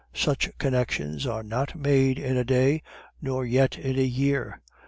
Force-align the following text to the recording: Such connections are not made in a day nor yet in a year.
Such 0.15 0.57
connections 0.57 1.27
are 1.27 1.43
not 1.43 1.75
made 1.75 2.17
in 2.17 2.35
a 2.35 2.43
day 2.43 2.81
nor 3.21 3.45
yet 3.45 3.77
in 3.77 3.99
a 3.99 4.01
year. 4.01 4.59